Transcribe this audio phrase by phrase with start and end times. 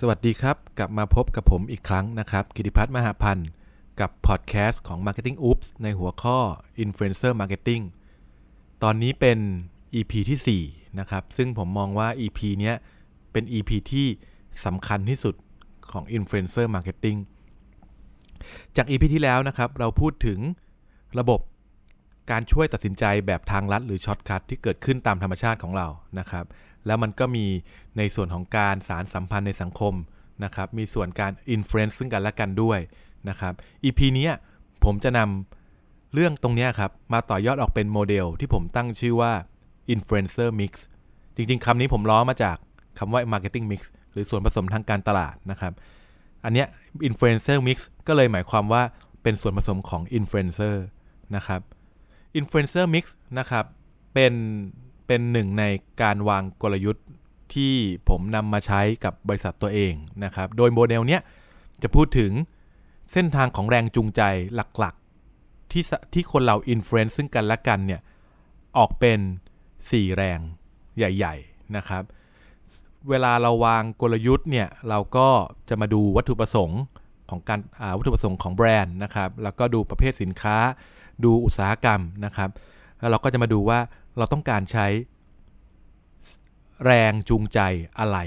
[0.00, 3.48] สวัสดีครับ กลับมาพบกับผมอีกครั้งนะครับกิติพัฒน์มหาพันธ์
[4.00, 6.38] กับพอดแคสต์ของ Marketing Oops ในหัวข้อ
[6.84, 7.82] Influencer Marketing
[8.82, 9.38] ตอนนี้เป็น
[9.94, 12.76] EP ที่ 4 นะครับ ซึ่งผมมองว่า EP เนี้ย
[13.32, 14.06] เป็น EP ที่
[14.64, 15.34] สำคัญที่สุด
[15.90, 17.18] ของ Influencer Marketing
[18.76, 20.38] จาก EP ที่แล้วนะครับ เราพูดถึง
[21.18, 21.40] ระบบ
[22.30, 25.86] การช่วยตัดสินใจแบบทางลัดหรือ shortcut ที่เกิดขึ้นตามธรรมชาติของเรา
[26.18, 26.44] นะครับ
[26.86, 27.46] แล้วมันก็มี
[27.98, 29.94] ในส่วนของการสารสัมพันธ์ในสังคม
[30.44, 32.78] นะครับ มีส่วนการอิ f ฟ u e n c e ซึ่งกันและกันด้วย
[33.28, 34.28] นะครับ EP นี้
[34.84, 39.32] ผมจะนำเรื่องตรงนี้ครับ มาต่อยอดออกเป็นโมเดลที่ผมตั้งชื่อว่า
[39.94, 40.72] Influencer Mix
[41.36, 42.56] จริงๆคำนี้ผมล้อมาจาก
[42.98, 43.80] คำว่า Marketing Mix
[44.12, 45.72] หรือส่วนผสมทางการตลาดนะครับ
[46.44, 46.66] อันเนี้ย
[47.08, 48.82] Influencer Mix ก็เลยหมายความว่า
[49.22, 50.74] เป็นส่วนผสมของ Influencer
[51.36, 51.60] นะครับ
[52.40, 53.04] Influencer Mix
[53.38, 53.64] นะครับ
[54.14, 54.32] เป็น
[55.06, 55.64] เป็นหนึ่งใน
[56.02, 57.06] การวางกลยุทธ์
[57.54, 57.74] ที่
[58.08, 61.20] ผมนำมาใช้กับบริษัทตัวเองนะครับ โดยโมเดลเนี้ย
[61.82, 62.32] จะพูดถึง
[63.12, 64.22] เส้นทางของแรงจูงใจ
[64.54, 65.82] หลักๆ ที่
[66.12, 68.00] ที่คนเรา influence ซึ่งกันและกันเนี่ย
[68.78, 69.20] ออกเป็น
[69.68, 70.40] 4 แรง
[70.96, 72.02] ใหญ่ ๆนะครับ
[73.08, 75.28] เวลาเราวางกลยุทธ์เนี่ยเราก็
[75.68, 76.82] จะมาดูวัตถุประสงค์
[77.30, 77.60] ของการ
[77.96, 80.56] วัตถุประสงค์ของแบรนด์นะครับ แล้วก็ดูประเภทสินค้า
[81.24, 82.50] ดูอุตสาหกรรมนะครับ
[82.98, 83.78] แล้วเราก็จะมาดูว่า
[84.18, 84.86] เราต้องการใช้
[86.84, 87.60] แรงจูงใจ
[87.98, 88.18] อะไร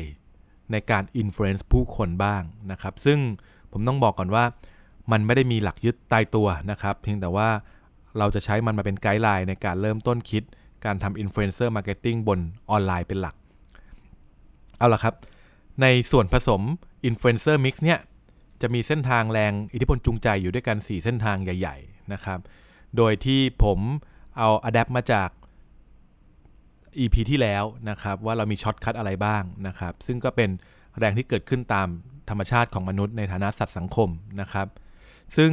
[0.72, 3.20] ในการ influence ผู้คนบ้างนะครับ ซึ่ง
[3.72, 4.44] ผมต้องบอกก่อนว่า
[5.12, 7.50] มันไม่ได้มีหลักยึดตายตัวนะครับ เพียงแต่ว่า
[8.18, 10.44] เราจะใช้มันมาเป็น guideline ในการเริ่มต้นคิด
[10.86, 13.36] การทำ Influencer Marketing บนออนไลน์เป็นหลัก
[14.78, 15.16] เอาละครับ
[15.82, 16.62] ในส่วนผสม
[17.06, 18.00] Influencer Mix เนี่ย
[18.62, 22.40] จะมีเส้นทางแรงอิทธิพลจูงใจอยู่ด้วยกัน 4 เส้นทางใหญ่ ๆ นะครับ
[22.98, 23.80] โดยที่ผม
[24.38, 25.30] เอา adapt มาจาก
[26.98, 30.50] EP ที่แล้วนะครับ ว่าเรามี shortcut อะไรบ้างนะครับ ซึ่งก็เป็น
[31.00, 31.88] แรงที่เกิดขึ้นตาม
[32.30, 34.10] ธรรมชาติของมนุษย์ในฐานะสัตว์สังคม
[34.42, 34.68] นะครับ
[35.38, 35.52] ซึ่ง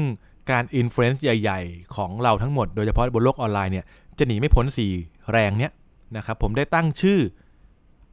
[0.50, 3.84] การ influence ใหญ่ๆ ของเราทั้งหมดโดยเฉพาะบนโลกออนไลน์เนี่ย
[4.18, 5.72] จะหนีไม่พ้น 4 แรงเนี้ย
[6.16, 7.18] นะครับผมได้ตั้งชื่อ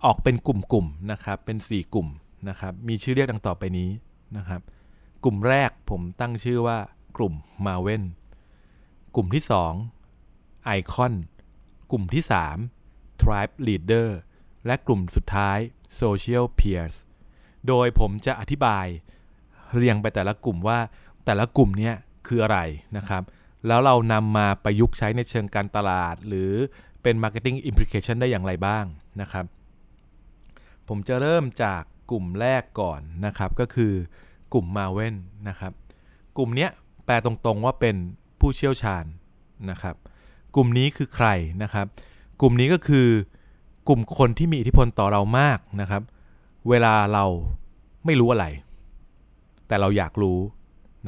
[0.05, 2.07] ออกเป็นกลุ่มๆนะครับเป็น 4 กลุ่ม
[2.49, 3.89] นะครับมีชื่อเรียกดังต่อไปนี้
[4.38, 4.61] นะครับ
[5.23, 6.77] กลุ่มแรกผมตั้งชื่อว่า
[7.17, 7.33] กลุ่ม
[7.65, 8.03] มาเวน
[9.15, 9.43] กลุ่มที่
[10.03, 11.13] 2 ไอคอน
[11.91, 12.81] กลุ่มที่ 3
[13.21, 14.09] Tribe Leader
[14.65, 15.57] และกลุ่มสุดท้าย
[16.01, 16.95] Social Peers
[17.67, 18.85] โดยผมจะอธิบาย
[19.75, 20.79] เรียงไปแต่ละกลุ่มว่า
[21.25, 21.91] แต่ละกลุ่มนี้
[22.27, 22.59] คืออะไร
[22.97, 23.23] นะครับ
[23.67, 26.51] แล้วเรานำมาประยุกต์ใช้ในเชิงการตลาด หรือ
[27.03, 28.85] เป็น Marketing Implication ได้อย่างไรบ้าง
[29.21, 29.45] นะครับ
[30.88, 33.93] ผมจะเริ่มจากกลุ่มแรกก่อนนะครับ ก็คือ
[34.53, 35.15] กลุ่มมาเว่น
[35.49, 35.73] นะครับ
[36.38, 36.67] กลุ่มนี้
[37.05, 37.95] แปลตรงๆว่าเป็น
[38.39, 39.05] ผู้เชี่ยวชาญ
[39.69, 39.95] นะครับ
[40.55, 41.27] กลุ่มนี้คือใคร
[41.63, 41.88] นะครับ
[42.41, 43.07] กลุ่มนี้ก็คือ
[43.88, 46.02] กลุ่มคนที่มีอิทธิพลต่อเรามากนะครับ
[46.69, 47.25] เวลาเรา
[48.06, 48.46] ไม่รู้อะไร
[49.68, 50.40] แต่เราอยากรู้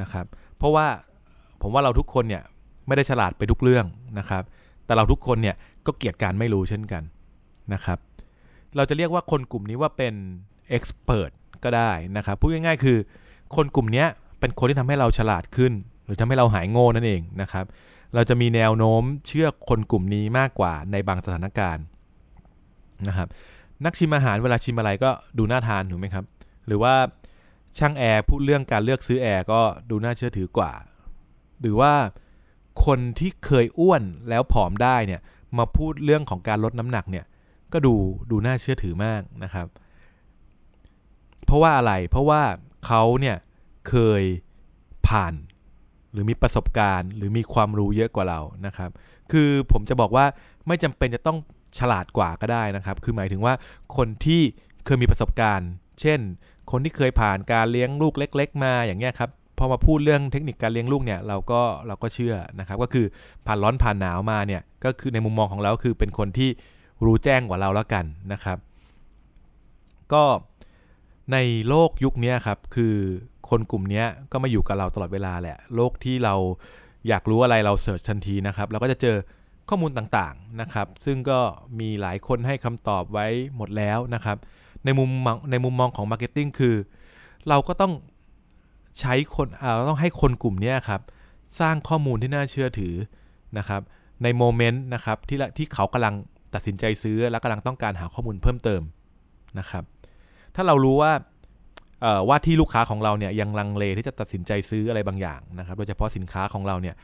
[0.02, 0.26] นะครับ
[0.58, 0.88] เพราะว่า
[1.62, 2.44] ผมว่าเราทุกคนเนี่ย
[2.88, 3.86] ไม่ได้ฉลาดไปทุกเรื่อง
[4.20, 4.44] นะครับ
[4.86, 5.56] แต่เราทุกคนเนี่ย
[5.86, 7.04] ก็เกียดการไม่รู้เช่นกัน
[7.74, 7.98] นะครับ
[8.76, 10.14] เราจะเรียกว่าคนกลุ่มนี้ว่าเป็น
[10.76, 11.32] expert
[11.64, 12.98] ก็ได้นะครับ พูดง่ายๆ คือ
[13.56, 14.06] คนกลุ่มนี้
[14.40, 15.74] เป็นคนที่ทำให้เราฉลาดขึ้น
[16.06, 17.66] หรือทำให้เราหายโง่นั่นเองนะครับ
[18.16, 21.85] เราจะมีแนวโน้มเชื่อคนกลุ่มนี้มากกว่าในบางสถานการณ์
[23.07, 23.28] นะครับ
[23.85, 26.25] นักชิมอาหารเวลาชิมอะไรก็ดูน่าทานถูกไหมครับ
[26.68, 26.96] หรือว่า
[27.78, 30.72] ช่างแอร์พูดเรื่องการเลือกซื้อแอร์ก็ดูน่าเชื่อถือกว่า
[31.62, 31.94] หรือว่า
[32.85, 35.22] คนที่เคยอ้วนแล้วผอมได้เนี่ย
[35.57, 37.25] มาพูดเรื่องของการลดน้ำหนักเนี่ย
[37.74, 37.94] ก็ดู
[38.31, 39.68] ดูน่าเชื่อถือมากนะครับ
[41.45, 42.41] เพราะว่าอะไรเพราะว่า
[42.85, 43.38] เขาเนี่ย
[43.90, 44.24] เคย
[45.07, 45.33] ผ่าน
[46.13, 48.92] หรือมีประสบการณ์ หรือมีความรู้เยอะกว่าเรานะครับ
[49.31, 50.25] คือผมจะบอกว่า
[50.68, 51.38] ไม่จำเป็นจะต้อง
[51.80, 53.54] ฉลาดกว่าก็ได้นะครับ คือหมายถึงว่า
[53.98, 54.42] คนที่
[54.86, 55.69] เคยมีประสบการณ์
[56.01, 56.19] เช่น
[56.71, 63.06] คนที่เคยผ่านการเลี้ยงลูกเล็ก ๆ มาอย่างเงี้ยครับพอมาพูดเรื่องเทคนิคการเลี้ยงลูกเนี่ยเราก็เราก็เชื่อนะครับ ก็คือ
[63.45, 66.50] ผ่านร้อนผ่านหนาวมาเนี่ยก็คือในมุมมองของเราคือเป็นคนที่
[67.06, 68.57] รู้แจ้งกว่าเราแล้วกันนะครับ
[70.13, 70.24] ก็
[71.31, 71.38] ใน
[71.68, 72.95] โลกยุคนี้ครับคือ
[73.54, 76.36] คนกลุ่มนี้ก็มาอยู่กับเราตลอดเวลาแหละ โลกที่เรา
[77.08, 79.16] อยากรู้อะไรเรา search ทันทีนะครับ เราก็จะเจอ
[79.70, 81.40] ข้อมูลต่างๆนะครับ ซึ่งก็
[81.80, 84.38] มีหลายคนให้คำตอบไว้หมดแล้วนะครับ
[84.86, 85.10] ในมุม
[85.52, 86.76] ในมุมมองของ marketing คือ
[87.50, 87.94] เราก็ต้อง
[89.00, 91.02] ใช้คนเราต้องให้คนกลุ่มนี้ครับ
[91.60, 92.96] สร้างข้อมูลที่น่าเชื่อถือ
[93.58, 93.82] นะครับ
[94.24, 96.16] ใน moment นะครับที่ที่เขากำลัง
[96.54, 98.82] ตัดสินใจซื้อและกำลังต้องการหาข้อมูลเพิ่มเติม
[99.60, 99.84] นะครับ
[100.56, 101.12] ถ้าเรารู้ว่า
[102.30, 106.96] ว่าที่ลูกค้าของเราเนี่ยยังลังเลที่จะตัดสินใจซื้ออะไรบางอย่างนะครับ โดยเฉพาะสินค้าของเราเนี่ย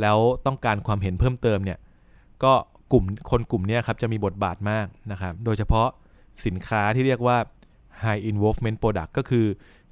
[0.00, 1.78] แล้วต้องการความเห็นเพิ่มเติมเนี่ย
[2.44, 2.52] ก็
[2.92, 5.88] กลุ่มคนกลุ่มนี้ครับจะมีบทบาทมากนะครับ โดยเฉพาะ
[6.46, 7.36] สินค้าที่เรียกว่า
[8.02, 9.46] high involvement product ก็คือ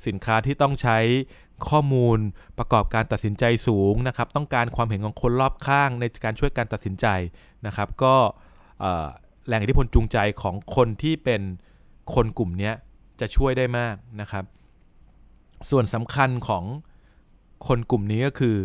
[0.06, 0.98] สินค้าที่ต้องใช้
[1.68, 2.18] ข้อมูล
[2.58, 7.06] ประกอบการตัดสินใจสูงนะครับ ต้องการความเห็นของคนรอบข้างในการช่วยการตัดสินใจ
[7.66, 8.14] นะครับ ก็
[9.46, 11.42] แรงอิทธิพลจูงใจของคนที่เป็น
[12.14, 12.72] คนกลุ่มนี้
[13.20, 14.44] จะช่วยได้มากนะครับ
[15.70, 16.64] ส่วนสำคัญของ
[17.66, 18.56] คนกลุ่มนี้ก็คือ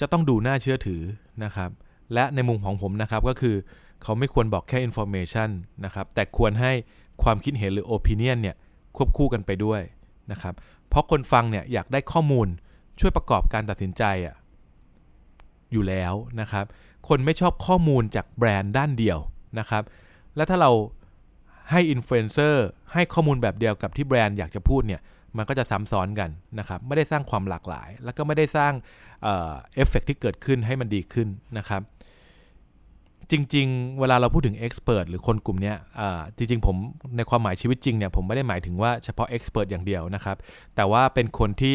[0.00, 1.02] จะต้องดูน่าเชื่อถือ
[1.44, 1.70] นะครับ
[2.14, 3.56] และในมุมของผมนะครับก็คือ
[4.02, 5.50] เขาไม่ควรบอกแค่ information
[5.84, 6.72] นะครับ แต่ควรให้
[7.22, 8.56] ความคิดเห็นหรือ opinion เนี่ย
[8.96, 9.80] ควบคู่กันไปด้วย
[10.32, 10.54] นะครับ
[10.88, 12.48] เพราะคนฟังเนี่ยอยากได้ข้อมูล
[13.00, 14.34] ช่วยประกอบการตัดสินใจอะ
[15.72, 16.64] อยู่แล้วนะครับ
[17.08, 19.18] คนไม่ชอบข้อมูลจากแบรนด์ด้านเดียว
[19.58, 19.82] นะครับ
[20.36, 20.70] และถ้าเรา
[21.70, 25.00] ให้อินฟลูเอนเซอร์ให้ข้อมูลแบบเดียวกับที่แบรนด์อยากจะพูดเนี่ย
[25.36, 28.72] มันก็จะซ้ำซ้อนกันนะครับไม่ได้สร้างความหลากหลาย แล้วก็ไม่ได้สร้าง
[29.24, 31.28] เอฟเฟกที่เกิดขึ้นให้มันดีขึ้น
[31.58, 31.82] นะครับ
[33.30, 35.72] จริง ๆ เวลาเราพูดถึง expert หรือคนกลุ่มนี้
[36.36, 36.76] จริง ๆ ผม
[37.16, 40.36] ในความหมายชีวิตจริงเนี่ยผมไม่ได้หมายถึงว่าเฉพาะ expert อย่างเดียวนะครับ
[40.76, 41.74] แต่ว่าเป็นคนที่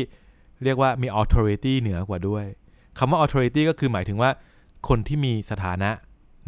[0.63, 2.45] เรียกว่ามี authority เหนือกว่าด้วย
[2.97, 4.30] คำว่า authority ก็คือหมายถึงว่า
[4.88, 5.89] คนที่มีสถานะ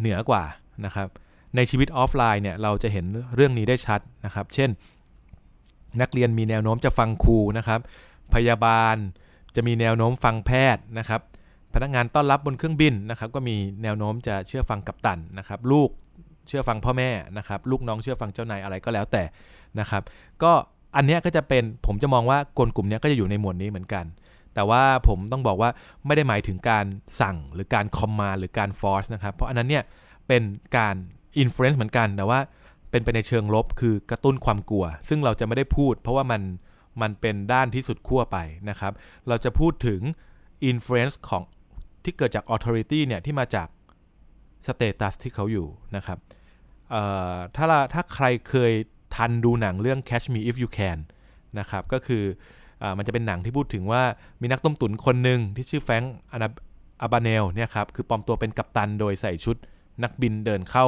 [0.00, 0.44] เหนือกว่า
[0.84, 1.08] นะครับ
[1.56, 3.04] ในชีวิตออฟไลน์เนี่ยเราจะเห็น
[3.34, 4.70] เรื่องนี้ได้ชัดนะครับ เช่น
[6.00, 7.80] นักเรียนมีแนวโน้มจะฟังครูนะครับ
[8.34, 8.96] พยาบาล
[9.56, 11.20] จะมีแนวโน้มฟังแพทย์นะครับ
[11.74, 15.88] พนักงานต้อนรับบนเครื่องบินนะครับ ก็มีแนวโน้มจะเชื่อฟังกัปตันนะครับ ลูก
[16.48, 19.22] เชื่อฟังพ่อแม่นะครับ ลูกน้องเชื่อฟังเจ้านายอะไรก็แล้วแต่
[19.80, 20.02] นะครับ
[20.42, 20.52] ก็
[20.96, 24.04] อันนี้ก็จะเป็นผมจะมองว่าคนกลุ่มนี้ก็จะอยู่ในหมวดนี้เหมือนกัน
[24.54, 25.70] แต่ว่าผมต้องบอกว่า
[26.06, 26.86] ไม่ได้หมายถึงการ
[27.20, 29.84] สั่งหรือการ command หรือการ force นะครับ เพราะอันนั้นเนี่ย
[30.28, 30.42] เป็น
[30.76, 30.94] การ
[31.38, 32.40] influence เหมือนกัน แต่ว่า
[32.90, 36.42] เป็นไปในเชิงลบคือกระตุ้นความกลัว ซึ่งเราจะไม่ได้พูด เพราะว่ามัน
[37.02, 38.38] มันเป็นด้านที่สุดขั้วไป
[38.70, 38.92] นะครับ
[39.28, 40.00] เราจะพูดถึง
[40.64, 41.42] influence ของ
[42.04, 43.68] ที่เกิดจาก authority เนี่ยที่มาจาก
[44.66, 46.18] status ที่เขาอยู่นะครับ
[47.56, 48.72] ถ้าถ้าใครเคย
[49.16, 50.98] ทันดูหนังเรื่อง Catch Me If You Can
[51.58, 52.24] นะครับก็คือ
[52.82, 54.02] อมันจะเป็นหนังที่พูดถึงว่า
[54.40, 56.14] มีนักต้มตุ๋นคนหนึ่งที่ชื่อแฟงค์
[57.02, 59.56] อาบาเนลเนี่ยครับคือปลอมตัวเป็นกัปตันโดยใส่ชุด
[60.02, 60.86] นักบินเดินเข้า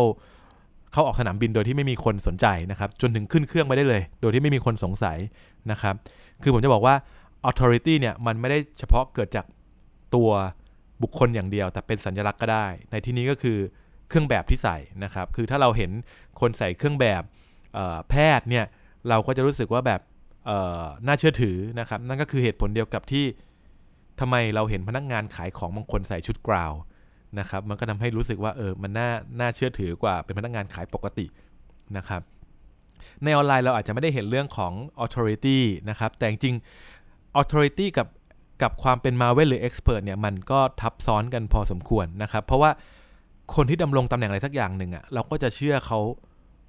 [0.93, 5.19] เข้าออกสนามบินโดยที่ไม่มีคนสนใจนะครับ จนถึงขึ้นเครื่องไปได้เลย โดยที่ไม่มีคนสงสัย
[5.71, 5.95] นะครับ
[6.43, 6.95] คือผมจะบอกว่า
[7.49, 9.47] authority เนี่ยมันไม่ได้เฉพาะเกิดจาก
[10.15, 10.31] ตัว
[11.03, 13.59] บุคคลอย่างเดียว แต่เป็นสัญลักษณ์ก็ได้ ในที่นี้ก็คือ
[14.09, 15.91] เครื่องแบบที่ใส่นะครับ คือถ้าเราเห็น
[16.41, 17.23] คนใส่เครื่องแบบ
[18.11, 18.65] แพทย์เนี่ย
[19.09, 20.01] เราก็จะรู้สึกว่าแบบ
[21.07, 23.25] น่าเชื่อถือนะครับ นั่นก็คือเหตุผลเดียวกับที่
[24.21, 26.73] ทำไมเราเห็นพนักงานขายของบางคนใส่ชุดกราว
[27.39, 29.11] นะครับมันก็ทำให้รู้สึกว่าเออมันน่า
[29.41, 31.27] น่าเชื่อถือกว่าเป็นพนักงานขายปกติ
[31.97, 32.23] นะครับ
[33.25, 34.73] ในออนไลน์เราอาจจะไม่ได้เห็นเรื่องของ
[35.05, 35.59] authority
[35.91, 36.55] นะครับแต่จริง
[37.41, 38.09] authority กับ
[38.63, 42.71] กับความเป็น Marvel หรือ expert เนี่ยมันก็ทับซ้อนกันพอสมควรนะครับเพราะว่า
[43.55, 46.01] คนที่ดำรงตำแหน่งอะไรสักอย่างหนึ่งอะ่ะเราก็จะเชื่อเขา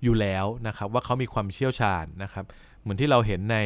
[0.04, 2.46] อยู่แล้วนะครับว่าเขามีความเชี่ยวชาญนะครับ
[2.82, 3.58] เหมือนที่เราเห็นใน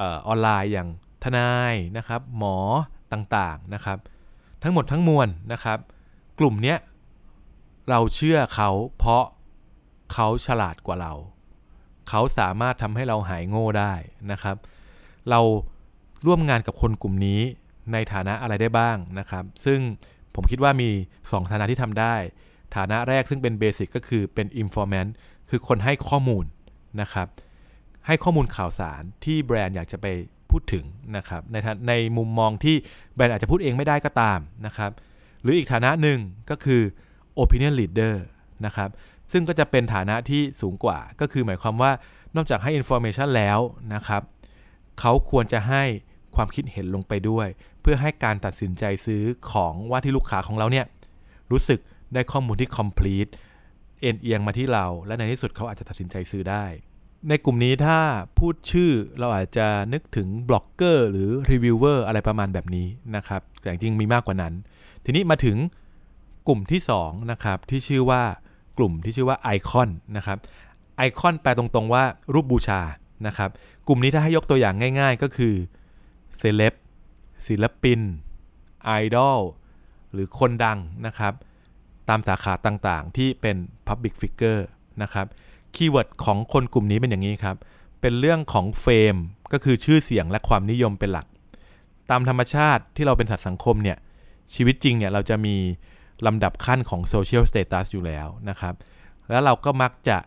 [0.00, 0.88] ออนไลน์อย่าง
[1.24, 2.56] ทนายนะครับหมอ
[3.12, 3.98] ต่างๆนะครับ
[4.62, 5.78] ทั้งหมดทั้งมวลนะครับ
[6.38, 6.78] กลุ่มเนี้ย
[7.90, 9.24] เราเชื่อเขาเพราะ
[10.12, 11.12] เขาฉลาดกว่าเรา
[12.08, 13.92] เขาสามารถทำให้เราหายโง่ได้
[14.32, 14.56] นะครับ
[15.30, 15.40] เรา
[16.26, 17.40] ร่วมงานกับคนกลุ่มนี้
[17.92, 19.80] ในฐานะอะไรได้บ้างนะครับ ซึ่ง
[20.34, 20.90] ผมคิดว่ามี
[21.20, 22.14] 2 ฐานะที่ทำได้
[22.76, 25.10] ฐานะแรกซึ่งเป็นเบสิกก็คือเป็น informant
[25.50, 26.44] คือคนให้ข้อมูล
[27.00, 27.28] นะครับ
[28.06, 30.06] ให้ข้อมูลข่าวสารที่แบรนด์อยากจะไป
[30.50, 30.84] พูดถึง
[31.16, 31.56] นะครับ ใน
[31.88, 32.76] ในมุมมองที่
[33.14, 34.90] แบรนด์อาจจะพูดเองไม่ได้ก็ตามนะครับ
[35.46, 36.18] หรืออีกฐานะหนึ่ง
[36.50, 36.82] ก็คือ
[37.42, 38.14] opinion leader
[38.66, 38.90] นะครับ
[39.32, 41.92] ซึ่งก็จะเป็นฐานะที่สูงกว่า ก็คือหมายความว่า
[42.36, 43.58] นอกจากให้ information แล้ว
[43.94, 44.22] นะครับ
[45.00, 45.82] เขาควรจะให้
[46.36, 47.48] ความคิดเห็นลงไปด้วย
[47.80, 50.86] เพื่อให้การตัดสินใจซื้อของว่าที่ลูกค้าของเราเนี่ย
[51.50, 51.80] รู้สึก
[52.14, 53.30] ได้ข้อมูลที่ complete
[54.00, 56.64] เอนเอียงมาที่เรา และในที่สุดเขาอาจจะตัดสินใจซื้อได้
[57.28, 57.98] ในกลุ่มนี้ถ้า
[58.38, 62.86] พูดชื่อเราอาจจะนึกถึงบล็อกเกอร์หรือรีวิวเวอร์อะไรประมาณแบบนี้
[63.16, 64.54] นะครับแต่จริงมีมากกว่านั้น
[65.08, 65.56] ทีนี้มาถึง
[66.48, 68.22] กลุ่มที่2นะครับที่ชื่อว่า
[68.78, 70.38] กลุ่มที่ชื่อว่าไอคอนนะครับ
[70.96, 72.80] ไอคอนแปลตรงๆว่ารูปบูชา
[73.26, 73.50] นะครับ
[73.86, 75.54] กลุ่มนี้ถ้าให้ยกตัวอย่างง่าย ๆ ก็คือ
[76.38, 76.74] เซเลบ
[77.46, 78.00] ศิลปิน
[78.84, 79.40] ไอดอล
[80.12, 81.32] หรือคนดังนะครับ
[82.08, 84.62] ตามสาขาต่างๆ ที่เป็น Public Figure
[85.02, 85.26] นะครับ
[85.74, 87.56] keyword ของคนกลุ่มนี้เป็นอย่างนี้ครับ
[88.00, 89.16] เป็นเรื่องของ fameม
[89.52, 91.26] ก็คือชื่อเสียงและความนิยมเป็นหลัก
[92.10, 93.96] ตามธรรมชาติที่เราเป็นสัตว์สังคมเนี่ย
[94.54, 95.56] ชีวิตจริงเนี่ยเราจะมี
[96.26, 98.74] ลำดับขั้นของโซเชียลสเตตัสอยู่แล้วนะครับ
[99.30, 100.18] แล้วเราก็มักจะ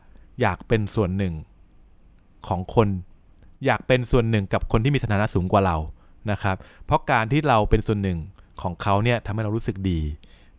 [0.41, 1.33] อยากเป็นส่วนหนึ่ง
[2.47, 2.87] ของคน
[3.65, 5.77] อยากเป็นส่วนหนึ่งกับคนที่มีสถานะสูงกว่าเรา
[6.31, 8.19] นะครับ เพราะการที่เราเป็นส่วนหนึ่ง
[8.61, 9.99] ของเขาเนี่ยทำให้เรารู้สึกดี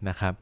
[0.09, 0.35] นะครับ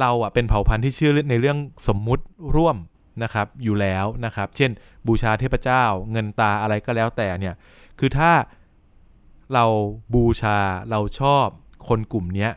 [0.00, 1.58] เราอะเป็นเผ่าพันธุ์ที่เชื่อในเรื่อง
[1.88, 2.24] สมมุติ
[2.56, 2.76] ร่วม
[3.22, 4.70] นะครับอยู่แล้วนะครับ เช่น
[5.06, 7.54] บูชาเทพเจ้า เงินตาอะไรก็แล้วแต่เนี่ย
[7.98, 8.32] คือถ้า
[9.54, 9.64] เรา
[10.14, 10.58] บูชา
[10.90, 11.46] เราชอบ
[11.88, 12.48] คนกลุ่มนี้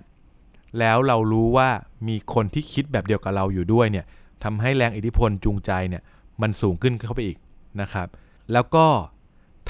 [0.79, 1.69] แล้วเรารู้ว่า
[2.07, 4.05] มีคนที่คิดแบบเดียวกับเราอยู่ด้วยเนี่ย
[4.43, 6.03] ทำให้แรงอิทธิพลจูงใจเนี่ย
[6.41, 7.37] มันสูงขึ้นเข้าไปอีก
[7.81, 8.07] นะครับ
[8.53, 8.85] แล้วก็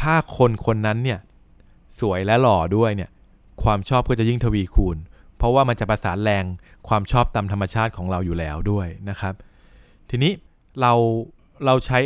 [0.02, 1.20] ถ้าคนคนนั้นเนี่ย
[2.00, 3.10] สวยและหล่อด้วยเนี่ย
[3.64, 4.98] ความชอบก็จะยิ่งทวีคูณ
[5.38, 6.46] เพราะว่ามันจะประสานแรง
[6.88, 9.34] ความชอบตามธรรมชาติของเราอยู่แล้วด้วยนะครับ
[10.10, 10.32] ทีนี้
[10.82, 10.94] เรา
[11.66, 12.00] เราใช้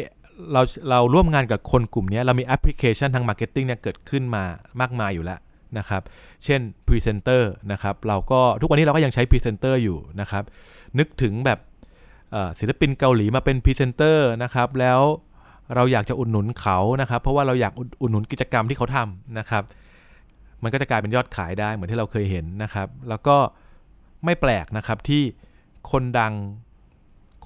[0.53, 4.43] เราเราร่วมงานกับคนกลุ่มนี้เรามีแอปพลิเคชันทาง marketing เนี่ยเกิดขึ้นมา
[4.81, 5.39] มากมายอยู่แล้ว
[5.77, 6.01] นะครับ
[6.43, 10.43] เช่นพรีเซนเตอร์นะครับเราก็ทุกวันนี้เราก็ยังใช้พรีเซนเตอร์อยู่นะครับ
[10.99, 11.59] นึกถึงแบบ
[12.59, 15.01] ศิลปินเกาหลีมาเป็นพรีเซนเตอร์นะครับแล้ว
[15.75, 19.63] เราอยากจะอุดหนุนเขานะครับ เพราะว่าเราอยากอุดหนุนกิจกรรมที่เขาทำนะครับ
[20.63, 23.37] มันก็จะกลายเป็นยอดขายได้เหมือนที่เราเคยเห็นนะครับ แล้วก็
[24.25, 25.21] ไม่แปลกนะครับที่
[25.91, 26.33] คนดัง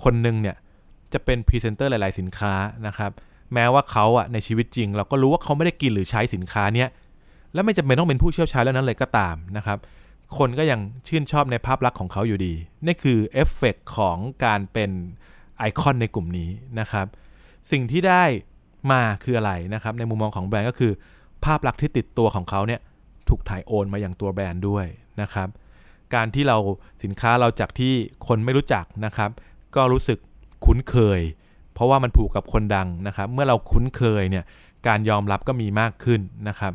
[0.03, 0.55] คนหนึ่งเนี่ย
[1.13, 2.53] จะเป็นพรีเซนเตอร์หลาย ๆ สินค้า
[2.87, 3.11] นะครับ
[3.53, 6.89] แม้ว่าเขาอะในชีวิตจริง เราก็รู้ว่าเขาไม่ได้กินหรือใช้สินค้าเนี้ย
[7.53, 9.77] แล้วไม่จำเป็นต้องเป็นผู้เชี่ยวชาญแล้วนั้นเลยก็ตามนะครับ
[10.37, 12.53] คนก็ยังชื่นชอบในภาพลักษณ์ของเขาอยู่ดี
[12.85, 14.91] นี่คือเอฟเฟกของการเป็น
[15.57, 16.49] ไอคอนในกลุ่มนี้
[16.79, 17.05] นะครับ
[17.71, 18.23] สิ่งที่ได้
[18.91, 20.91] มาคืออะไรนะครับ ในมุมมองของแบรนด์ก็คือ
[21.45, 22.81] ภาพลักษณ์ที่ติดตัวของเขาเนี่ย
[23.29, 24.85] ถูกถ่ายโอนมาอย่างตัวแบรนด์ด้วย
[25.21, 25.47] นะครับ
[26.15, 26.57] การที่เรา
[27.03, 27.93] สินค้าเราจากที่
[28.27, 29.29] คนไม่รู้จักนะครับ
[29.75, 30.19] ก็รู้สึก
[30.65, 31.21] คุ้นเคย
[31.73, 34.43] เพราะว่ามันผูกกับคนดังนะครับ เมื่อเราคุ้นเคยเนี่ย
[34.87, 36.73] การยอมรับก็มีมากขึ้นนะครับ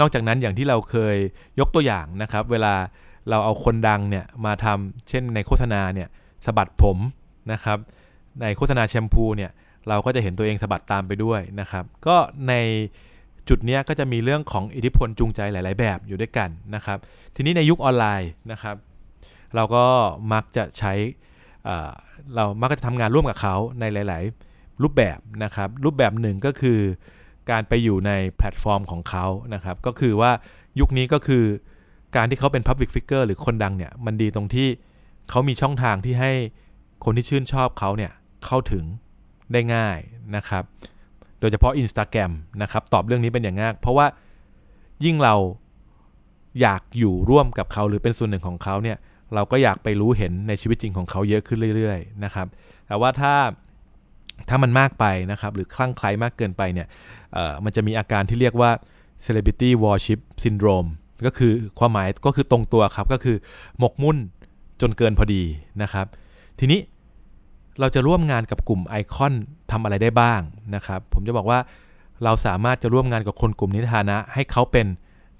[0.00, 1.16] นอกจากนั้นอย่างที่เราเคย
[1.60, 2.74] ยกตัวอย่างนะครับ เวลา
[3.30, 6.08] เราเอาคนดังเนี่ยมาทำเช่นในโฆษณาเนี่ย
[6.46, 6.98] สะบัดผม
[7.52, 7.78] นะครับ
[8.42, 9.50] ในโฆษณาแชมพูเนี่ย
[9.88, 12.16] เราก็จะเห็นตัวเองสะบัดตามไปด้วยนะครับ ก็
[12.48, 12.54] ใน
[13.48, 16.98] จุดนี้ก็จะมีเรื่องของอิทธิพลจูงใจหลาย ๆ แบบอยู่ด้วยกันนะครับ
[17.36, 18.76] ทีนี้ในยุคออนไลน์นะครับ
[19.56, 19.84] เราก็
[20.32, 20.92] มักจะใช้
[22.34, 26.80] เรามักจะทำงานร่วมกับเขาในหลาย ๆ รูปแบบนะครับ รูปแบบหนึ่งก็คือ
[27.50, 30.30] การไปอยู่ในแพลตฟอร์มของเขานะครับ ก็คือว่า
[30.80, 31.44] ยุคนี้ก็คือ
[32.16, 34.68] การที่เขาเป็น Public Figure หรือคนดังเนี่ย มันดีตรงที่
[35.30, 36.32] เขามีช่องทางที่ให้
[37.04, 38.12] คนที่ชื่นชอบเขาเนี่ย
[38.46, 38.84] เข้าถึง
[39.52, 39.98] ได้ง่าย
[40.36, 40.64] นะครับ
[41.40, 42.32] โดยเฉพาะ Instagram
[42.62, 44.06] นะครับ ตอบเรื่องนี้เป็นอย่างง่ายเพราะว่า
[45.04, 45.34] ยิ่งเรา
[46.60, 48.96] อยากอยู่ร่วมกับเขาหรือเป็นส่วนหนึ่งของเขาเนี่ย
[49.34, 52.46] เราก็อยากไปรู้เห็นในชีวิตจริงของเขาเยอะขึ้นเรื่อย ๆ นะครับ
[52.86, 53.34] แต่ว่าถ้า
[54.48, 56.88] ถ้ามันมากไปนะครับ หรือคลั่งไคล้มากเกินไปเนี่ย
[57.64, 58.70] มันจะมีอาการที่เรียกว่า
[59.24, 60.88] celebrity worship syndrome
[61.26, 63.36] ก็คือความหมายก็คือตรงตัวครับ ก็คือ
[63.78, 64.16] หมกมุ่น
[64.80, 65.42] จนเกินพอดี
[65.82, 66.06] นะครับ
[66.58, 66.80] ทีนี้
[67.80, 69.34] เราจะร่วมงานกับกลุ่มไอคอน
[69.70, 70.40] ทำอะไรได้บ้าง
[70.74, 71.58] นะครับ ผมจะบอกว่า
[72.24, 74.86] เราสามารถจะร่วมงานกับคนกลุ่มนี้ฐานะ ให้เขาเป็น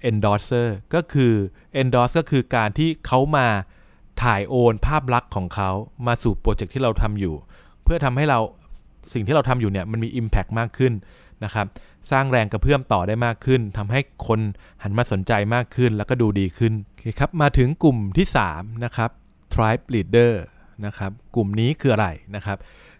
[0.09, 1.33] endorser ก็คือ
[1.81, 3.47] endorse ก็คือการที่เขามา
[4.23, 5.69] ถ่ายโอนภาพลักษณ์ของเขา
[6.07, 7.35] มาสู่โปรเจกต์ที่เราทำอยู่
[7.83, 8.39] เพื่อทำให้เรา
[9.13, 10.93] สิ่งที่เราทำอยู่เนี่ยมันมี Impact มากขึ้น
[11.43, 11.67] นะครับ
[12.11, 14.39] สร้างแรงกระเพื่อมต่อได้มากขึ้นทำให้คน
[14.83, 16.73] หันมาสนใจมากขึ้นแล้วก็ดูดีขึ้น
[17.19, 19.09] ครับมาถึงกลุ่มที่3นะครับ
[19.53, 20.33] tribe leader
[20.85, 22.57] นะครับกลุ่มนี้คืออะไรนะครับ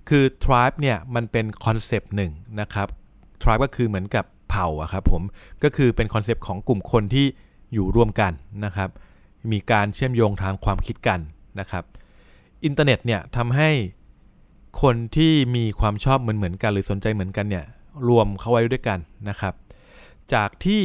[0.09, 2.31] คือ tribe เนี่ยมันเป็นคอนเซปต์หนึ่ง
[2.61, 2.87] นะครับ
[3.41, 5.21] tribe ก็คือเหมือนกับเผ่าอะครับผม
[5.63, 7.25] ก็คือเป็นคอนเซปต์ของกลุ่มคนที่
[7.73, 8.31] อยู่ร่วมกัน
[8.65, 8.89] นะครับ
[9.51, 11.19] มีการเชื่อมโยงทางความคิดกัน
[11.59, 11.83] นะครับ
[12.65, 13.69] อินเทอร์เน็ตเนี่ยทำให้
[14.81, 17.65] คนที่มีความชอบเหมือนเหมือนกัน หรือสนใจเหมือนกันเนี่ย
[18.07, 19.53] รวมเข้าไว้ด้วยกันนะครับ
[20.33, 20.81] จากที่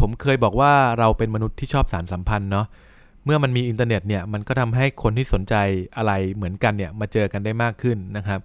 [0.00, 2.66] ผมเคยบอกว่าเราเป็นมนุษย์ที่ชอบสานสัมพันธ์เนาะ
[3.24, 5.54] เมื่อมันมีอินเทอร์เน็ตเนี่ยมันก็ทำให้คนที่สนใจ
[5.96, 8.40] อะไรเหมือนกันเนี่ยมาเจอกันได้มากขึ้นนะครับ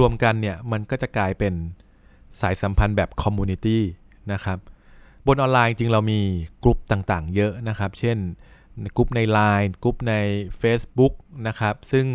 [0.00, 1.54] รวมๆกันเนี่ยมันก็จะกลายเป็น
[2.40, 3.82] สายสัมพันธ์แบบ community
[4.32, 4.58] นะครับ
[5.26, 6.20] บนออนไลน์จริงเรามี
[6.64, 8.18] กลุ่มต่างๆ เยอะนะครับ เช่น
[8.96, 10.14] กลุ่มใน Line กลุ่มใน
[10.60, 11.14] Facebook
[11.46, 12.06] นะครับ ซึ่ง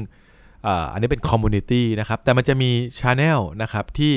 [0.91, 4.13] อันนี้เป็น community นะครับ แต่มันจะมี channel นะครับที่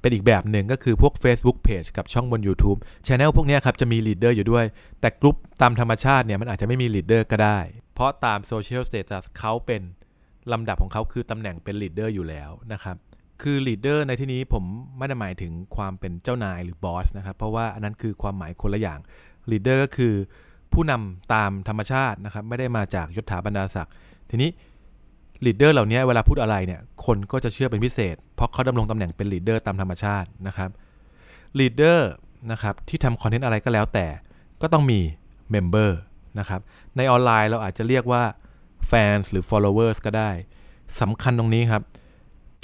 [0.00, 4.64] เป็นอีกแบบหนึ่งก็คือพวก Facebook Page กับช่องบน YouTube Channel พวกนี้ครับจะมี leader อยู่ด้วย
[5.00, 7.58] แต่กลุ่มตามธรรมชาติเนี่ยมันอาจจะไม่มี leader ก็ได้
[7.94, 9.82] เพราะตาม social status เขาเป็น
[10.52, 12.96] ลำดับของเขาคือตำแหน่งเป็น leader อยู่แล้วนะครับ
[13.42, 14.64] คือ leader ในที่นี้ผม
[14.98, 18.98] ไม่ได้หมายถึงความเป็นเจ้านายหรือ boss นะครับ เพราะว่าอันนั้นคือความหมายคนละอย่าง
[19.50, 20.14] leader ก็คือ
[20.72, 23.94] ผู้นำตามธรรมชาตินะครับไม่ได้มาจากยศถาบรรดาศักดิ์
[24.30, 24.50] ทีนี้
[25.44, 30.70] leader เหล่านี้เวลาพูดอะไรเนี่ยคนก็จะเชื่อเป็นพิเศษ เพราะเขาดำรงตำแหน่งเป็น leader ตามธรรมชาตินะครับ
[31.58, 32.10] leader
[32.50, 34.06] นะครับที่ทำคอนเทนต์อะไรก็แล้วแต่
[34.62, 35.00] ก็ต้องมี
[35.50, 35.98] member
[36.38, 36.60] นะครับ
[36.96, 38.22] ในออนไลน์เราอาจจะเรียกว่า
[38.90, 40.30] fans หรือ followers ก็ได้
[41.00, 41.82] สำคัญตรงนี้ครับ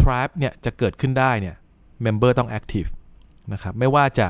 [0.00, 1.56] tribe เนี่ยจะเกิดขึ้นได้เนี่ย
[2.04, 2.88] member ต้อง active
[3.52, 4.26] นะครับไม่ว่าจะ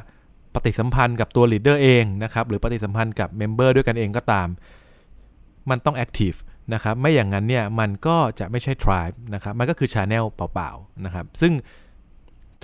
[0.54, 4.48] ปฏิสัมพันธ์กับตัว leader เองนะครับหรือปฏิสัมพันธ์กับ member ด้วยกันเองก็ตาม
[5.70, 6.38] มันต้อง active
[6.74, 11.52] นะครับไม่อย่างนั้นเนี่ยมันก็จะไม่ใช่ tribe นะครับมันก็คือ channel เปล่าๆนะครับซึ่ง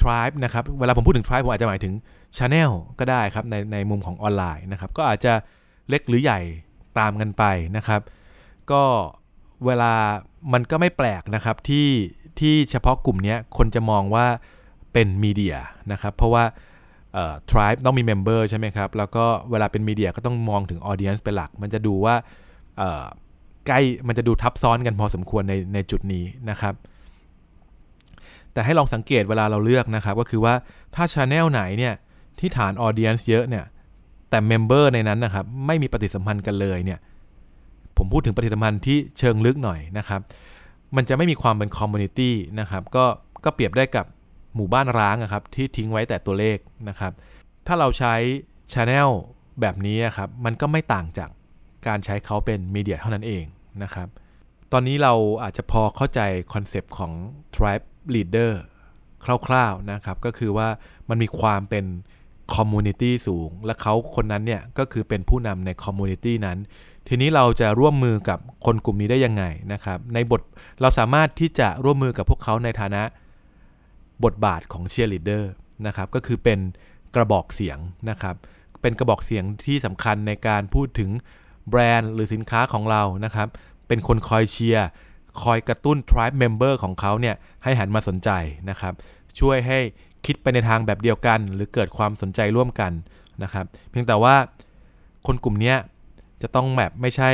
[0.01, 1.95] tribe นะครับเวลาผมพูดถึง tribe ผมอาจจะหมายถึง
[2.37, 5.33] channel ก็ได้ครับในในมุมของออนไลน์นะครับก็อาจจะ
[5.89, 6.41] เล็กหรือใหญ่
[6.99, 7.45] ตามกันไป
[7.77, 8.01] นะครับ
[8.71, 8.83] ก็
[9.67, 9.93] เวลา
[10.53, 11.89] มันก็ไม่แปลกนะครับที่
[12.41, 14.27] ที่เฉพาะกลุ่มนี้คนจะมองว่า
[14.93, 15.57] เป็น media
[15.93, 16.45] นะครับเพราะว่า
[17.13, 22.15] เอ่อ tribe ต้องมี member ใช่ไหมครับ แล้วก็เวลาเป็น media ก็ต้องมองถึง audience เป็นหลัก มันจะดูว่า
[22.79, 23.05] เอ่อ
[23.67, 26.75] ใกล้มันจะดูทับซ้อนกันพอสมควรในในจุดนี้นะครับ
[28.53, 30.55] แต่ให้ลองสังเกตเวลาเราเลือกนะครับ ก็คือว่า
[30.95, 31.95] ถ้า channel ไหนเนี่ย
[32.39, 33.65] ที่ฐาน audience เยอะเนี่ย
[34.31, 36.99] แต่ member ในนั้นนะครับไม่มีปฏิสัมพันธ์กันเลยเนี่ย
[37.97, 40.21] ผมพูดถึงปฏิสัมพันธ์ที่เชิงลึกหน่อยนะครับ
[40.97, 43.05] มันจะไม่มีความเป็น community นะครับก็
[43.45, 44.07] ก็เปรียบได้กับ
[44.55, 47.13] หมู่บ้านร้างนะครับที่ทิ้งไว้แต่ตัวเลขนะครับ
[47.67, 48.15] ถ้าเราใช้
[48.73, 49.11] Channel
[49.61, 51.31] แบบนี้ครับมันก็ไม่ต่างจาก
[51.87, 53.45] การใช้เขาเป็น media เท่านั้นเอง
[53.83, 54.09] นะครับ
[54.73, 56.21] ตอนนี้เราอาจจะพอเข้าใจ
[56.53, 57.13] คอนเซปต์ของ
[57.55, 58.53] tribe leader
[59.25, 60.69] คร่าวๆนะครับ ก็คือว่า
[61.09, 61.85] มันมีความเป็น
[62.55, 66.59] community สูง และเขาคนนั้นเนี่ยก็คือเป็นผู้นำใน community นั้น
[67.09, 70.43] ทีนี้เราจะร่วมมือกับคนกลุ่มนี้ได้ยังไงนะครับ ในบท
[70.81, 73.03] เราสามารถที่จะร่วมมือกับพวกเขาในฐานะ
[74.25, 75.53] บทบาทของเชียร์ลีดเดอร์
[75.87, 76.59] นะครับ ก็คือเป็น
[77.15, 77.79] กระบอกเสียง
[78.11, 78.37] นะครับ
[78.83, 81.11] เป็นกระบอกเสียงที่สำคัญในการพูดถึง
[81.71, 83.49] แบรนด์หรือสินค้าของเรานะครับ
[83.89, 84.87] เป็นคนคอยเชียร์
[85.43, 88.31] คอยกระตุ้น tribe member ของเขาเนี่ยให้หันมาสนใจ
[88.71, 88.95] นะครับ
[89.41, 89.79] ช่วยให้
[90.27, 92.93] คิดไปในทางแบบเดียวกัน หรือเกิดความสนใจร่วมกัน
[93.43, 94.35] นะครับ เพียงแต่ว่า
[95.27, 95.75] คนกลุ่มนี้
[96.43, 97.31] จะต้องแบบไม่ใช่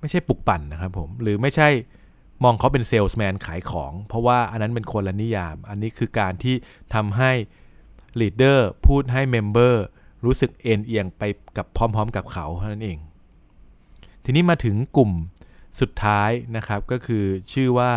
[0.00, 1.68] ไม่ใช่ปลุกปั่นนะครับผมหรือไม่ใช่
[2.44, 6.54] มองเขาเป็นเซลส์แมนขายของ เพราะว่าอันนั้นเป็นคนละนิยาม อันนี้คือการที่
[6.94, 7.32] ทำให้
[8.20, 9.84] leader พูดให้ member
[10.24, 11.22] รู้สึกเอ็นเอียงไป
[11.56, 12.98] กับพร้อมๆ กับเขาเท่านั้นเอง
[14.28, 15.10] ทีนี้มาถึงกลุ่ม
[15.80, 17.90] สุดท้ายนะครับ ก็คือชื่อว่า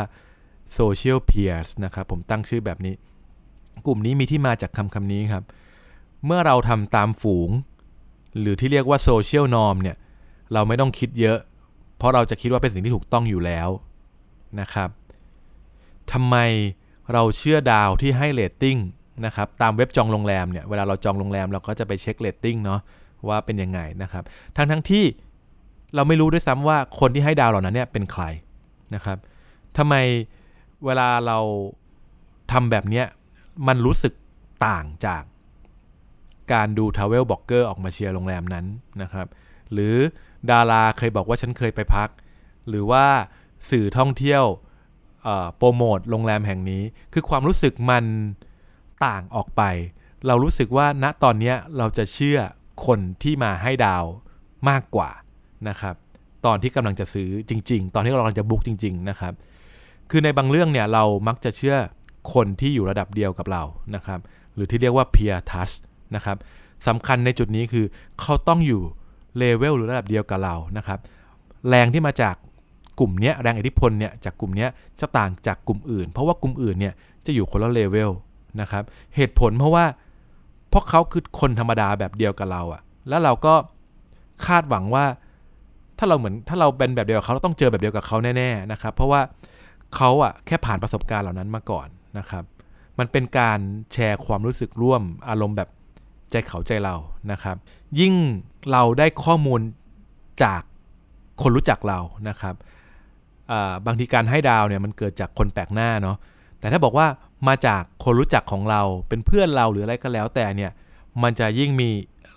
[0.78, 2.94] social peers นะครับ ผมตั้งชื่อแบบนี้
[3.86, 5.44] กลุ่มนี้มีที่มาจากคำคำนี้ครับ
[6.26, 7.50] เมื่อเราทำตามฝูง
[8.40, 9.98] หรือที่เรียกว่า social norm เนี่ย
[10.54, 11.40] เราไม่ต้องคิดเยอะ
[11.98, 13.70] เพราะเราจะคิดว่าเป็นสิ่งที่ถูกต้องอยู่แล้ว
[14.60, 14.90] นะครับ
[16.12, 16.36] ทำไม
[17.14, 18.78] เราเชื่อดาวที่ให้เรตติ้ง
[19.26, 22.80] นะครับตามเว็บจองโรงแรมเนี่ยเวลาเราจองโรงแรมเราก็จะไปเช็คเรตติ้งเนาะ
[23.28, 24.24] ว่าเป็นยังไงนะครับ
[24.56, 25.06] ทั้งทั้งที่
[25.96, 28.24] เราไม่รู้ด้วยซ้ำว่าคนที่ให้ดาวเหล่านั้นเนี่ยเป็นใคร
[28.96, 29.18] นะครับ
[29.78, 29.96] ทำไม
[30.86, 31.38] เวลาเรา
[32.52, 33.06] ทำแบบเนี้ย
[33.68, 34.14] มันรู้สึก
[34.68, 35.24] ต่างจาก
[36.54, 38.66] การดู travel blogger ออกมาเชียร์โรงแรมนั้น
[39.02, 39.28] นะครับ
[39.72, 39.96] หรือ
[40.52, 42.10] ดาราเคยบอกว่าฉันเคยไปพัก
[42.70, 43.06] หรือว่า
[43.70, 44.44] สื่อท่องเที่ยว
[45.58, 48.06] โปรโมทโรงแรมแห่งนี้ คือความรู้สึกมัน
[49.06, 49.62] ต่างออกไป
[50.28, 52.40] เรารู้สึกว่าณตอนนี้เราจะเชื่อ
[52.86, 54.06] คนที่มาให้ดาว
[54.70, 55.10] มากกว่า
[55.68, 55.96] นะครับ
[56.46, 59.34] ตอนที่กำลังจะซื้อจริง ๆ ตอนที่เรากำลังจะบุ๊กจริง ๆ นะครับ
[60.10, 61.78] คือในบางเรื่องเนี่ยเรามักจะเชื่อ
[62.34, 63.64] คนที่อยู่ระดับเดียวกับเรา
[63.96, 64.20] นะครับ
[64.54, 65.74] หรือที่เรียกว่า peer touch
[66.16, 66.38] นะครับ
[66.88, 67.86] สำคัญในจุดนี้คือ
[68.22, 68.82] เขาต้องอยู่
[69.38, 71.00] เลเวลหรือระดับเดียวกับเรานะครับ
[71.70, 72.36] แรงที่มาจาก
[73.00, 74.68] กลุ่มนี้แรงอิทธิพลเนี่ยจากกลุ่มนี้
[75.00, 76.94] จะต่างจากกลุ่มอื่น เพราะว่ากลุ่มอื่นเนี่ย
[77.26, 78.12] จะอยู่คนละเลเวล
[78.62, 78.84] นะครับ
[79.16, 79.86] เหตุผลเพราะว่า
[80.70, 83.54] เพราะเขาคือคนธรรมดาแบบเดียวกับเราอะแล้วเราก็
[84.46, 85.06] คาดหวังว่า
[86.00, 89.22] ถ้าเราเหมือนถ้าเราเป็นแบบเดียวกับเขาเราต้องเจอแบบเดียวกับเขาแน่ๆนะครับ เพราะว่า
[89.96, 92.44] เขาอะแค่ผ่านประสบการณ์เหล่านั้นมาก่อนนะครับ
[93.00, 93.60] มันเป็นการ
[93.94, 95.70] แชร์ความรู้สึกร่วมอารมณ์แบบ
[96.32, 96.96] ใจเขาใจเรา
[97.32, 97.56] นะครับ
[98.00, 98.14] ยิ่ง
[98.72, 99.62] เราได้ข้อมูล
[100.44, 100.62] จาก
[101.42, 102.56] คนรู้จักเรานะครับ
[103.86, 106.18] บางทีการให้ดาวเนี่ยมันเกิดจากคนแปลกหน้าเนาะ
[106.60, 107.08] แต่ถ้าบอกว่า
[107.48, 110.72] มาจากคนรู้จักของเราเป็นเพื่อนเราหรืออะไรก็แล้วแต่เนี่ย
[111.24, 111.90] มันจะยิ่งมี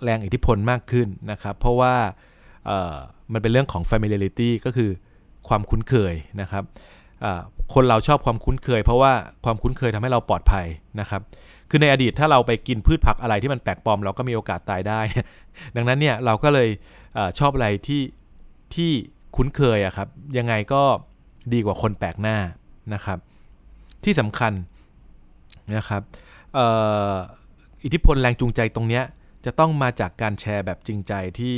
[0.02, 1.94] แรงอิทธิพลมากขึ้นนะครับ เพราะว่า
[3.32, 4.90] มันเป็นเรื่องของ familiarity ก็คือ
[5.48, 6.64] ความคุ้นเคยนะครับ
[7.74, 9.12] คนเราชอบความคุ้นเคย เพราะว่า
[9.44, 10.66] ความคุ้นเคยทำให้เราปลอดภัย
[11.00, 11.22] นะครับ
[11.70, 15.00] คือในอดีตถ้าเราไปกินพืชผักอะไรที่มันแปลกปลอมเราก็มีโอกาสตายได้
[15.76, 16.68] ดังนั้นเนี่ยเราก็เลย
[17.16, 18.02] อชอบอะไรที่
[18.74, 18.90] ที่
[19.36, 20.82] คุ้นเคยอะครับ ยังไงก็
[21.52, 22.36] ดีกว่าคนแปลกหน้า
[22.94, 23.18] นะครับ
[24.04, 24.52] ที่สำคัญ
[25.76, 26.02] นะครับ
[26.58, 26.60] อ
[27.12, 27.14] อ
[27.84, 29.00] อิทธิพลแรงจูงใจตรงนี้
[29.44, 31.56] จะต้องมาจากการแชร์แบบจริงใจที่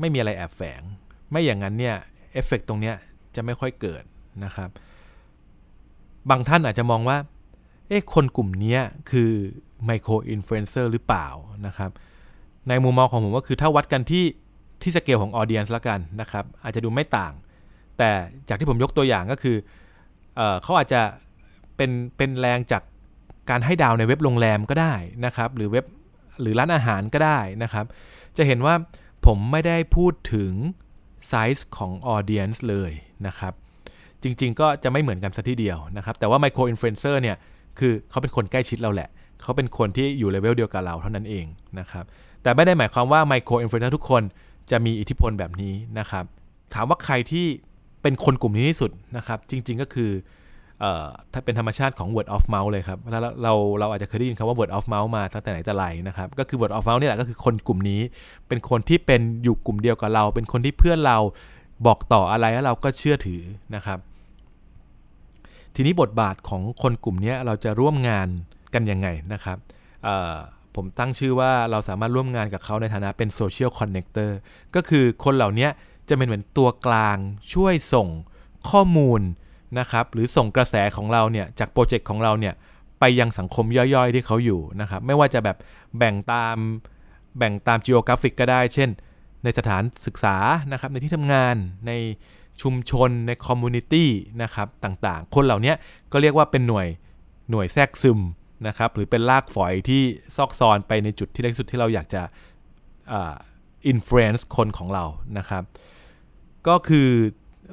[0.00, 0.82] ไม่มีอะไรแอบแฝง
[1.30, 1.96] ไม่อย่างนั้นเนี่ย
[2.32, 2.92] เอฟเฟกตรงนี้
[3.34, 4.02] จะไม่ค่อยเกิด
[4.44, 4.70] นะครับ
[6.30, 7.18] บางท่านอาจจะมองว่า
[7.88, 8.78] เอ๊ะคนกลุ่มนี้
[9.10, 9.30] คือ
[9.84, 11.26] micro influencer หรือเปล่า
[11.66, 11.90] นะครับ
[12.68, 14.24] ในมุมมองของผมก็คือถ้าวัดกันที่
[14.82, 17.32] ที่สเกลของ audience ละกันนะครับ อาจจะดูไม่ต่าง
[17.98, 18.10] แต่
[18.48, 19.56] จากที่ผมยกตัวอย่างก็คือ
[20.36, 21.00] เออเขาอาจจะ
[21.76, 22.82] เป็นเป็นแรงจาก
[23.50, 25.84] การให้ดาวในเว็บโรงแรมก็ได้นะครับ หรือเว็บ
[26.40, 27.84] หรือร้านอาหารก็ได้นะครับ
[28.36, 28.74] จะเห็นว่า
[29.26, 30.52] ผมไม่ได้พูดถึง
[31.28, 32.90] ไซส์ของ audience เลย
[33.26, 33.52] นะครับ
[34.22, 37.36] จริงๆก็จะไม่เหมือนกันซะทีเดียวนะครับ แต่ว่า micro influencer เนี่ย
[37.78, 39.08] คือเขาเป็นคนใกล้ชิดเราแหละ
[39.42, 41.46] เขาเป็นคนที่อยู่เลเวลเดียวกับเราเท่านั้นเอง
[41.78, 42.04] นะครับ
[42.42, 44.22] แต่ไม่ได้หมายความว่า micro influencer ทุกคน
[44.70, 46.24] จะมีอิทธิพลแบบนี้นะครับ
[46.74, 47.46] ถามว่าใครที่
[48.02, 50.10] เป็นคนกลุ่มนี้ที่สุดนะครับ จริงๆก็คือ
[51.32, 58.00] ถ้าเป็นธรรมชาติของ word of mouth เลยครับเราเราเราอาจจะเคยได้ยินคำว่า word of mouth มาตั้งแต่ไหนแต่ไรนะครับ ก็คือ word of mouth นี่แหละก็คือคนกลุ่มนี้
[58.48, 61.18] เป็นคนที่เป็นอยู่กลุ่มเดียวกับเรา เป็นคนที่เพื่อนเรา
[61.86, 63.42] บอกต่ออะไรแล้วเราก็เชื่อถือ
[63.74, 63.98] นะครับ
[65.74, 68.28] ทีนี้บทบาทของคนกลุ่มนี้เราจะร่วมงาน
[68.74, 69.58] กันยังไงนะครับ
[70.74, 74.30] ผมตั้งชื่อว่าเราสามารถร่วมงานกับเขาในฐานะเป็น social connector
[74.74, 75.68] ก็คือคนเหล่านี้
[76.08, 77.16] จะเป็นเหมือนตัวกลาง
[77.54, 78.08] ช่วยส่ง
[78.70, 79.20] ข้อมูล
[79.78, 82.54] นะครับหรือส่งกระแสของเราเนี่ยจากโปรเจกต์ของเราเนี่ย
[83.00, 85.56] ไปยังสังคมย่อยๆ ที่เขาอยู่นะครับไม่ว่าจะแบบ
[85.98, 86.56] แบ่งตาม
[87.38, 88.90] แบ่งตาม geographic ก็ได้ เช่น
[89.44, 90.36] ในสถานศึกษา
[90.72, 91.56] นะครับในที่ทำงาน
[91.86, 91.92] ใน
[92.62, 94.10] ชุมชนใน community
[94.42, 95.74] นะครับต่างๆ คนเหล่านี้
[96.12, 96.86] ก็เรียกว่าเป็นหน่วย
[97.50, 98.20] หน่วยแทรกซึม
[98.66, 100.02] นะครับหรือเป็นรากฝอยที่
[100.36, 102.22] ซอกซอนไปในจุดที่เล็กสุดที่เราอยากจะ
[103.86, 105.04] influence คนของเรา
[105.38, 105.62] นะครับ
[106.68, 107.08] ก็คือ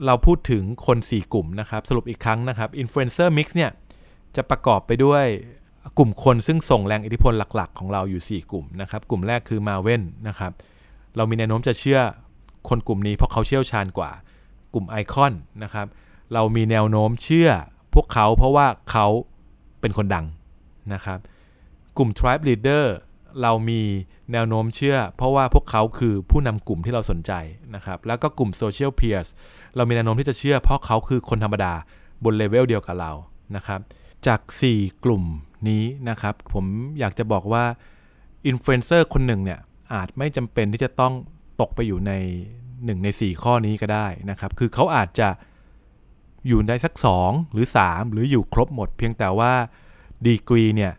[0.05, 3.71] เราพูดถึงคน 4 กลุ่มนะครับ สรุปอีกครั้งนะครับ Influencer Mix เนี่ย
[4.35, 5.25] จะประกอบไปด้วย
[5.97, 10.51] กลุ่มคนซึ่งส่งแรงอิทธิพลหลักๆ ของเราอยู่ 4 กลุ่มนะครับ กลุ่มแรกคือมาเว่นนะครับ
[11.17, 11.99] เรามีแนวโน้มจะเชื่อ
[12.69, 14.11] คนกลุ่มนี้เพราะเขาเชี่ยวชาญกว่า
[14.73, 15.33] กลุ่มไอคอน
[15.63, 15.87] นะครับ
[16.33, 17.49] เรามีแนวโน้มเชื่อ
[17.93, 19.07] พวกเขาเพราะว่าเขา
[19.81, 20.25] เป็นคนดัง
[20.93, 21.19] นะครับ
[21.97, 22.85] กลุ่ม Tribe Leader
[23.41, 23.81] เรามี
[24.31, 27.31] แนวโน้มเชื่อ เพราะว่าพวกเขาคือผู้นำกลุ่มที่เราสนใจ
[27.75, 29.27] นะครับ แล้วก็กลุ่ม Social Peers
[29.75, 31.73] เรามีแนวโน้มที่จะเชื่อ เพราะเขาคือคนธรรมดา
[32.23, 33.11] บนเลเวลเดียวกับเรา
[33.55, 33.79] นะครับ
[34.27, 34.39] จาก
[34.71, 35.23] 4 กลุ่ม
[35.69, 36.65] นี้นะครับ ผม
[36.99, 37.63] อยากจะบอกว่า
[38.47, 39.59] อินฟลูเอนเซอร์คนหนึ่งเนี่ย
[39.93, 41.13] อาจไม่จำเป็นที่จะต้อง
[41.61, 42.13] ตกไปอยู่ใน
[42.57, 45.29] 1 ใน 4 ข้อนี้ก็ได้นะครับ คือเขาอาจจะ
[46.47, 49.53] อยู่ได้สัก 2 หรือ 3 หรืออยู่ครบหมด เพียงแต่ว่า
[50.25, 50.93] ดีกรีเนี่ย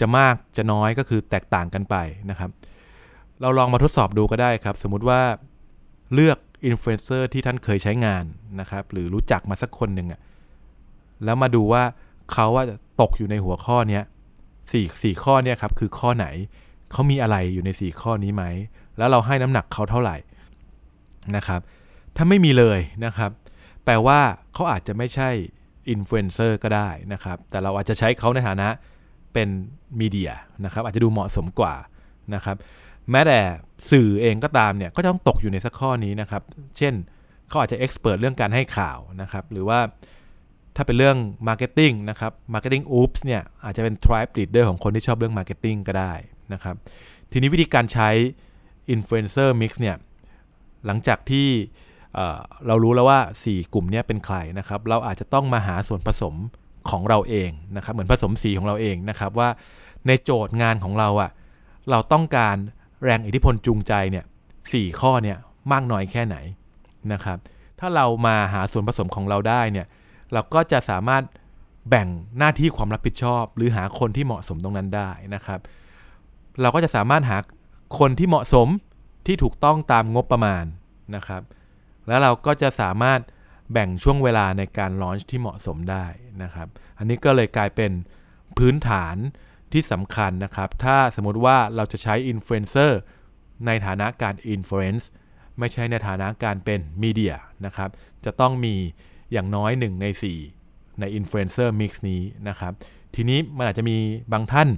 [0.00, 1.96] จะมากจะน้อยก็คือแตกต่างกันไป
[2.30, 2.50] นะครับ
[3.40, 5.20] เราลองมาทดสอบดูก็ได้ครับ สมมุติว่า
[6.14, 8.24] เลือกอินฟลูเอนเซอร์ที่ท่านเคยใช้งาน
[8.60, 10.20] นะครับ หรือรู้จักมาสักคนหนึ่งอะ
[11.24, 11.82] แล้วมาดูว่า
[12.32, 12.64] เขาว่า
[13.00, 14.04] ตกอยู่ในหัวข้อเนี้ย
[14.72, 16.26] สี่สี่ข้อเนี้ยครับคือข้อไหน
[16.92, 18.44] เขามีอะไรอยู่ในสี่ข้อนี้ไหม
[18.98, 20.16] แล้วเราให้น้ำหนักเขาเท่าไหร่
[21.36, 21.60] นะครับ
[22.16, 23.30] ถ้าไม่มีเลยนะครับ
[23.84, 24.18] แปลว่า
[24.52, 25.30] เขาอาจจะไม่ใช่
[25.90, 28.68] อินฟลูเอนเซอร์ก็ได้นะครับ แต่เราอาจจะใช้เขาในฐานะ
[29.36, 29.48] เป็น
[30.00, 30.32] media
[30.64, 31.74] นะครับอาจจะดูเหมาะสมกว่า
[32.34, 32.56] นะครับ
[33.10, 33.40] แม้แต่
[33.90, 36.42] สื่อเองก็ตามเนี่ยก็ต้องตกอยู่ในสักข้อนี้นะครับ
[36.78, 36.94] เช่น
[37.48, 39.78] เขาอาจจะ expert เรื่องการให้ข่าวนะครับ หรือว่า
[40.76, 41.16] ถ้าเป็นเรื่อง
[41.48, 46.12] marketing นะครับ Marketing Oops เนี่ยอาจจะเป็น tribe leader ของคนที่ชอบเรื่อง marketing ก็ได้
[46.52, 46.76] นะครับ
[47.32, 48.08] ทีนี้วิธีการใช้
[48.90, 49.96] influencer mix เนี่ย
[50.86, 51.48] หลังจากที่
[52.66, 56.34] เรารู้แล้วว่า 4 กลุ่มนี้เป็นใครนะครับ เราอาจจะต้องมาหาส่วนผสม
[56.90, 59.48] ของเราเองนะครับเหมือนผสมสีของเราเองนะครับว่า
[60.06, 61.30] ในโจทย์งานของเราอะ่ะ
[61.90, 62.56] เราต้องการ
[63.04, 64.24] แรงอิทธิพลจูงใจเนี่ย
[64.72, 65.38] สข้อเนี่ย
[65.72, 66.36] มากน้อยแค่ไหน
[67.12, 67.38] นะครับ
[67.80, 69.86] ถ้าเรามาหาส่วนผสมของเราได้เนี่ย
[70.32, 71.22] เราก็จะสามารถ
[71.88, 75.60] แบ่งหน้าที่ความรับผิดชอบ หรือหาคนที่เหมาะสมตรงนั้นได้นะครับ
[76.60, 77.38] เราก็จะสามารถหา
[77.98, 78.68] คนที่เหมาะสม
[79.26, 80.64] ที่ถูกต้องตามงบประมาณ
[81.16, 81.42] นะครับ
[82.06, 83.20] แล้วเราก็จะสามารถ
[83.72, 86.06] แบ่งช่วงเวลาในการ launch ที่เหมาะสมได้
[86.42, 87.92] นะครับ อันนี้ก็เลยกลายเป็น
[88.58, 89.16] พื้นฐาน
[89.72, 92.98] ที่สำคัญนะครับ ถ้าสมมติว่าเราจะใช้อินฟลูเอนเซอร์
[93.66, 95.08] ในฐานะการ influence
[95.58, 97.34] ไม่ใช่ในฐานะการเป็น media
[97.66, 97.90] นะครับ
[98.24, 98.74] จะต้องมี
[99.32, 100.06] อย่างน้อย 1 ใน
[100.52, 102.72] 4 ใน influencer mix นี้นะครับ
[103.14, 103.96] ทีนี้มันอาจจะมี
[104.32, 104.68] บางท่าน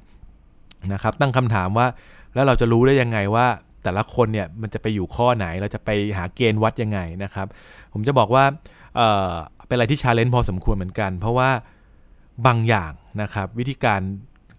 [0.92, 1.86] นะครับ ตั้งคำถามว่า
[2.34, 3.46] แล้วเราจะรู้ได้ยังไงว่า
[3.82, 7.46] แต่ละคนเนี่ยมันจะไปอยู่ข้อไหนเราจะไปหาเกณฑ์วัดยังไงนะครับ
[7.92, 8.44] ผมจะบอกว่า
[8.94, 11.50] เเป็นอะไรที่ challenge พอสมควรเหมือนกัน เพราะว่า
[12.46, 14.00] บางอย่างนะครับวิธีการ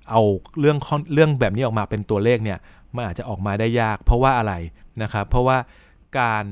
[0.10, 0.22] เอา
[0.60, 0.78] เรื่อง
[1.13, 2.60] เรื่องแบบนี้ออกมาเป็นตัวเลขเนี่ย
[2.96, 4.54] มันอาจจะออกมาได้ยาก เพราะว่าอะไร
[5.04, 5.58] นะครับ เพราะว่า
[6.20, 6.46] การ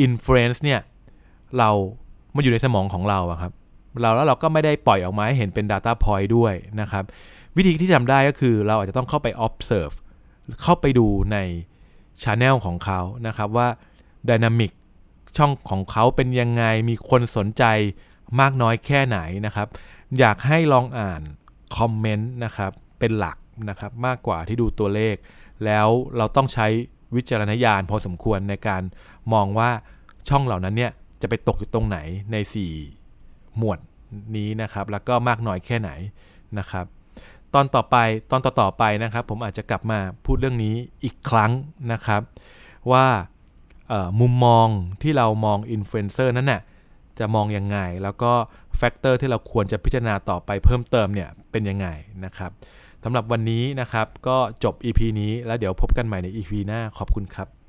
[0.00, 0.80] influence เนี่ย
[1.58, 1.70] เรา
[2.34, 3.52] มันอยู่ในสมองของเราอะครับ
[4.00, 7.04] เราแล้วเราก็ไม่ได้ปล่อยออกมาให้เห็นเป็น Data Point ด้วยนะครับ
[7.56, 9.94] วิธีที่ทำได้ก็คือเราอาจจะต้องเข้าไป observe
[10.62, 11.38] เข้าไปดูใน
[12.22, 13.68] Channel ของเขานะครับว่า
[14.28, 14.72] Dynamic
[15.36, 17.64] ช่องของเขาเป็นยังไงมีคนสนใจ
[18.40, 19.68] มากน้อยแค่ไหนนะครับ
[20.18, 21.22] อยากให้ลองอ่าน
[21.76, 23.36] คอมเมนต์นะครับเป็นหลัก
[23.68, 25.16] นะครับมากกว่าที่ดูตัวเลข
[25.64, 26.66] แล้วเราต้องใช้
[27.16, 28.82] วิจารณญาณพอสมควรในการ
[29.32, 29.70] มองว่า
[30.28, 31.98] ช่องเหล่านั้นเนี่ยจะไปตกอยู่ตรงไหน
[32.32, 32.36] ใน
[32.96, 33.78] 4 หมวด
[34.36, 35.90] นี้นะครับ แล้วก็มากน้อยแค่ไหน
[36.58, 36.86] นะครับ
[37.54, 37.96] ตอนต่อไป
[38.30, 41.52] ตอนต่อๆไปนะครับ ผมอาจจะกลับมาพูดเรื่องนี้อีกครั้ง
[41.92, 42.22] นะครับ
[42.92, 43.06] ว่า
[44.20, 44.66] มุมมอง
[45.02, 46.62] ที่เรามองอินฟลูเอนเซอร์นั้นน่ะ
[47.18, 48.32] จะมองยังไง แล้วก็
[48.76, 51.86] factor ที่เราควรจะพิจารณาต่อไปเพิ่มเติมเนี่ยเป็นยังไง
[52.24, 52.50] นะครับ
[53.04, 57.59] สำหรับวันนี้นะครับก็จบ EP นี้แล้วเดี๋ยวพบกันใหม่ใน EP หน้าขอบคุณครับ